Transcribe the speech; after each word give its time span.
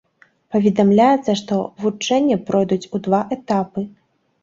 Паведамляецца, 0.55 1.31
што 1.43 1.61
вучэнні 1.85 2.41
пройдуць 2.51 2.83
у 2.95 3.05
два 3.07 3.25
этапы. 3.41 3.91